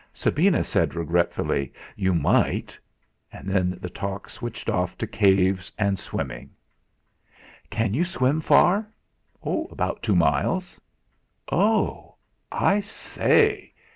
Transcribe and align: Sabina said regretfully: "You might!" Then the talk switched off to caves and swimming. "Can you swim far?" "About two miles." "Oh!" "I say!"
Sabina 0.15 0.63
said 0.63 0.95
regretfully: 0.95 1.71
"You 1.95 2.15
might!" 2.15 2.75
Then 3.43 3.77
the 3.79 3.87
talk 3.87 4.29
switched 4.31 4.67
off 4.67 4.97
to 4.97 5.05
caves 5.05 5.71
and 5.77 5.99
swimming. 5.99 6.49
"Can 7.69 7.93
you 7.93 8.03
swim 8.03 8.41
far?" 8.41 8.87
"About 9.43 10.01
two 10.01 10.15
miles." 10.15 10.81
"Oh!" 11.51 12.15
"I 12.51 12.79
say!" 12.79 13.73